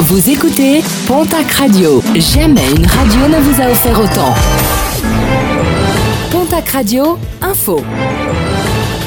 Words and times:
Vous 0.00 0.28
écoutez 0.30 0.82
Pontac 1.06 1.50
Radio. 1.52 2.02
Jamais 2.14 2.68
une 2.76 2.86
radio 2.86 3.28
ne 3.28 3.40
vous 3.40 3.60
a 3.62 3.70
offert 3.70 3.98
autant. 3.98 4.34
Pontac 6.30 6.68
Radio, 6.70 7.18
info. 7.40 7.80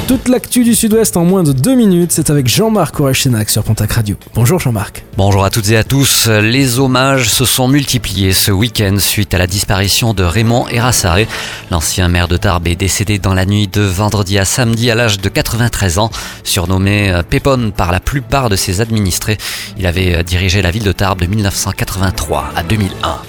Toute 0.08 0.28
l'actu 0.28 0.64
du 0.64 0.74
Sud-Ouest 0.74 1.18
en 1.18 1.26
moins 1.26 1.42
de 1.42 1.52
deux 1.52 1.74
minutes, 1.74 2.12
c'est 2.12 2.30
avec 2.30 2.48
Jean-Marc 2.48 2.98
Orechenac 2.98 3.50
sur 3.50 3.62
Pontac 3.62 3.92
Radio. 3.92 4.16
Bonjour 4.34 4.58
Jean-Marc. 4.58 5.04
Bonjour 5.18 5.44
à 5.44 5.50
toutes 5.50 5.68
et 5.68 5.76
à 5.76 5.84
tous. 5.84 6.28
Les 6.28 6.78
hommages 6.78 7.28
se 7.28 7.44
sont 7.44 7.68
multipliés 7.68 8.32
ce 8.32 8.50
week-end 8.50 8.96
suite 9.00 9.34
à 9.34 9.38
la 9.38 9.46
disparition 9.46 10.14
de 10.14 10.22
Raymond 10.22 10.66
Erassaré. 10.68 11.28
L'ancien 11.70 12.08
maire 12.08 12.26
de 12.26 12.38
Tarbes 12.38 12.68
est 12.68 12.74
décédé 12.74 13.18
dans 13.18 13.34
la 13.34 13.44
nuit 13.44 13.68
de 13.68 13.82
vendredi 13.82 14.38
à 14.38 14.46
samedi 14.46 14.90
à 14.90 14.94
l'âge 14.94 15.20
de 15.20 15.28
93 15.28 15.98
ans. 15.98 16.10
Surnommé 16.42 17.10
euh, 17.10 17.22
Pépone 17.22 17.72
par 17.72 17.92
la 17.92 18.00
plupart 18.00 18.48
de 18.48 18.56
ses 18.56 18.80
administrés, 18.80 19.36
il 19.76 19.86
avait 19.86 20.14
euh, 20.14 20.22
dirigé 20.22 20.62
la 20.62 20.70
ville 20.70 20.84
de 20.84 20.92
Tarbes 20.92 21.20
de 21.20 21.26
1983 21.26 22.52
à 22.56 22.62
2001. 22.62 23.20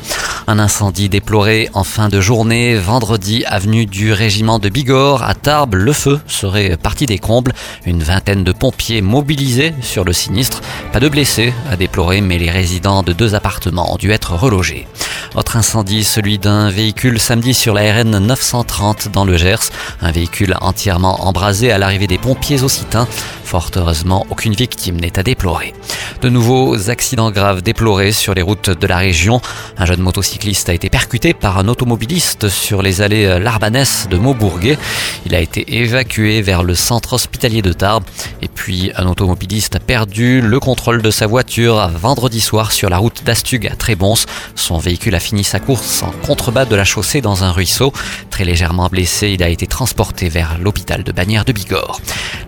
Un 0.50 0.58
incendie 0.58 1.10
déploré 1.10 1.70
en 1.76 1.84
fin 1.84 2.10
de 2.10 2.20
journée, 2.20 2.76
vendredi, 2.76 3.44
avenue 3.46 3.86
du 3.86 4.14
régiment 4.14 4.58
de 4.58 4.68
Bigorre 4.68 5.22
à 5.22 5.36
Tarbes. 5.36 5.76
Le 5.76 5.94
feu 5.94 6.20
serait 6.26 6.76
parti 6.76 7.06
des 7.06 7.20
combles. 7.20 7.54
Une 7.86 8.02
vingtaine 8.02 8.44
de 8.44 8.52
pompiers 8.52 9.04
mobilisés 9.04 9.76
sur 9.84 10.04
le 10.04 10.12
sinistre. 10.12 10.62
Pas 10.92 11.00
de 11.00 11.08
blessés 11.08 11.54
à 11.70 11.76
déplorer, 11.76 12.22
mais 12.22 12.40
les 12.40 12.50
résidents 12.50 13.04
de 13.04 13.14
deux 13.14 13.36
appartements 13.36 13.94
ont 13.94 13.98
dû 13.98 14.10
être 14.10 14.34
relogés. 14.34 14.88
Autre 15.36 15.58
incendie, 15.58 16.04
celui 16.04 16.40
d'un 16.40 16.70
véhicule 16.70 17.20
samedi 17.20 17.54
sur 17.54 17.76
la 17.76 17.94
RN 17.94 18.18
930 18.18 19.10
dans 19.12 19.26
le 19.26 19.38
Gers. 19.38 19.70
Un 20.02 20.12
véhicule 20.12 20.56
entièrement 20.60 21.28
embrasé 21.28 21.72
à 21.72 21.78
l'arrivée 21.78 22.08
des 22.08 22.18
pompiers 22.18 22.64
occitans. 22.64 23.08
Fort 23.44 23.72
heureusement, 23.76 24.26
aucune 24.30 24.54
victime 24.54 25.00
n'est 25.00 25.18
à 25.18 25.24
déplorer. 25.24 25.74
De 26.22 26.30
nouveaux 26.30 26.90
accidents 26.90 27.32
graves 27.32 27.62
déplorés 27.62 28.12
sur 28.12 28.34
les 28.34 28.42
routes 28.42 28.70
de 28.70 28.88
la 28.88 28.98
région. 28.98 29.42
Un 29.78 29.86
jeune 29.86 30.02
motocycliste 30.02 30.70
a 30.70 30.74
été 30.74 30.90
percuté 30.90 31.34
par 31.34 31.58
un 31.58 31.68
automobiliste 31.68 32.50
sur 32.50 32.82
les 32.82 33.02
allées 33.02 33.40
Larbanès 33.40 34.08
de 34.10 34.18
Maubourguet. 34.18 34.78
Il 35.26 35.34
a 35.34 35.40
été 35.40 35.80
évacué 35.80 36.42
vers 36.42 36.62
le 36.64 36.76
centre 36.76 37.14
hospitalier 37.14 37.62
de 37.62 37.74
Tarbes. 37.74 38.04
Et 38.42 38.48
puis, 38.48 38.92
un 38.98 39.08
automobiliste 39.08 39.76
a 39.78 39.80
perdu 39.80 40.42
le 40.42 40.60
contrôle 40.60 41.02
de 41.02 41.12
sa 41.12 41.26
voiture 41.26 41.90
vendredi 41.90 42.42
soir 42.42 42.72
sur 42.72 42.90
la 42.90 42.98
route 42.98 43.24
d'Astug 43.24 43.68
à 43.68 43.76
Trébons. 43.76 44.16
Son 44.56 44.78
véhicule 44.78 45.16
a 45.16 45.19
fini 45.20 45.44
sa 45.44 45.60
course 45.60 46.04
en 46.04 46.12
contrebas 46.26 46.66
de 46.66 46.76
la 46.76 46.86
chaussée 46.86 47.22
dans 47.22 47.44
un 47.44 47.52
ruisseau. 47.52 47.94
Légèrement 48.46 48.88
blessé, 48.88 49.30
il 49.30 49.44
a 49.44 49.50
été 49.50 49.68
transporté 49.68 50.30
vers 50.30 50.58
l'hôpital 50.60 51.04
de 51.04 51.12
Bagnères 51.12 51.46
de 51.46 51.52
Bigorre. 51.52 52.00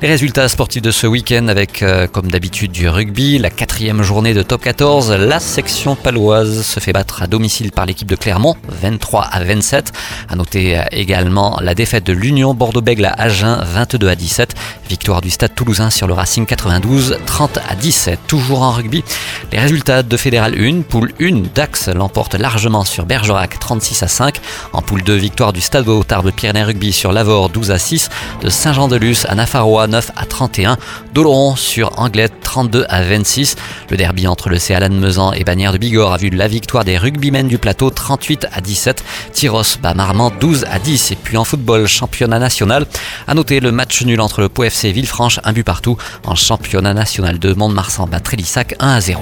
Les 0.01 0.07
résultats 0.07 0.47
sportifs 0.47 0.81
de 0.81 0.89
ce 0.89 1.05
week-end 1.05 1.47
avec, 1.47 1.83
euh, 1.83 2.07
comme 2.07 2.31
d'habitude, 2.31 2.71
du 2.71 2.89
rugby, 2.89 3.37
la 3.37 3.49
quatrième 3.49 4.01
journée 4.01 4.33
de 4.33 4.41
top 4.41 4.61
14. 4.63 5.11
La 5.11 5.39
section 5.39 5.95
paloise 5.95 6.65
se 6.65 6.79
fait 6.79 6.93
battre 6.93 7.21
à 7.21 7.27
domicile 7.27 7.71
par 7.71 7.85
l'équipe 7.85 8.07
de 8.07 8.15
Clermont, 8.15 8.55
23 8.81 9.23
à 9.23 9.43
27. 9.43 9.91
À 10.29 10.35
noter 10.35 10.79
euh, 10.79 10.83
également 10.91 11.59
la 11.61 11.75
défaite 11.75 12.05
de 12.05 12.13
l'Union 12.13 12.53
Bordeaux-Bègle 12.53 13.05
à 13.05 13.13
Agen, 13.21 13.59
22 13.63 14.07
à 14.07 14.15
17. 14.15 14.55
Victoire 14.89 15.21
du 15.21 15.29
Stade 15.29 15.53
Toulousain 15.55 15.89
sur 15.89 16.07
le 16.07 16.13
Racing 16.13 16.45
92, 16.45 17.17
30 17.25 17.59
à 17.69 17.75
17. 17.75 18.19
Toujours 18.27 18.61
en 18.63 18.71
rugby, 18.71 19.03
les 19.51 19.59
résultats 19.59 20.03
de 20.03 20.17
Fédéral 20.17 20.55
1, 20.59 20.81
poule 20.81 21.13
1, 21.21 21.43
Dax 21.53 21.89
l'emporte 21.89 22.35
largement 22.35 22.83
sur 22.85 23.05
Bergerac, 23.05 23.59
36 23.59 24.03
à 24.03 24.07
5. 24.07 24.41
En 24.73 24.81
poule 24.81 25.03
2, 25.03 25.15
victoire 25.15 25.53
du 25.53 25.61
Stade 25.61 25.80
Tarbes 26.07 26.31
Pyrénées 26.31 26.63
Rugby 26.63 26.91
sur 26.91 27.11
Lavore, 27.11 27.49
12 27.49 27.71
à 27.71 27.79
6. 27.79 28.09
De 28.41 28.49
Saint-Jean-de-Luz 28.49 29.25
à 29.27 29.35
Nafaroa, 29.35 29.87
9 29.87 30.11
à 30.15 30.25
31. 30.25 30.77
D'Oloron 31.13 31.55
sur 31.55 31.99
Anglette 31.99 32.33
32 32.41 32.85
à 32.87 33.01
26. 33.03 33.55
Le 33.89 33.97
derby 33.97 34.27
entre 34.27 34.49
le 34.49 34.59
C. 34.59 34.73
Alan 34.73 34.93
Mezan 34.93 35.33
et 35.33 35.43
Bagnères 35.43 35.73
de 35.73 35.77
Bigorre 35.77 36.13
a 36.13 36.17
vu 36.17 36.29
la 36.29 36.47
victoire 36.47 36.85
des 36.85 36.97
rugbymen 36.97 37.47
du 37.47 37.57
plateau 37.57 37.89
38 37.89 38.47
à 38.53 38.61
17. 38.61 39.03
Tyros 39.33 39.77
bat 39.81 39.93
Marmande 39.93 40.33
12 40.39 40.65
à 40.69 40.79
10. 40.79 41.11
Et 41.11 41.15
puis 41.15 41.37
en 41.37 41.43
football, 41.43 41.87
championnat 41.87 42.39
national. 42.39 42.85
À 43.27 43.33
noter 43.33 43.59
le 43.59 43.71
match 43.71 44.03
nul 44.03 44.21
entre 44.21 44.41
le 44.41 44.49
Pau 44.49 44.63
FC 44.63 44.91
Villefranche, 44.91 45.39
un 45.43 45.53
but 45.53 45.63
partout. 45.63 45.97
En 46.25 46.35
championnat 46.35 46.93
national 46.93 47.39
de 47.39 47.53
Mont-de-Marsan 47.53 48.07
bat 48.07 48.19
Trélissac 48.19 48.75
1 48.79 48.87
à 48.87 49.01
0. 49.01 49.21